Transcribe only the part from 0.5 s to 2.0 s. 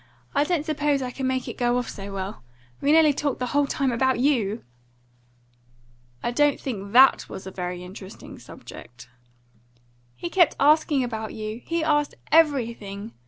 suppose I could make it go off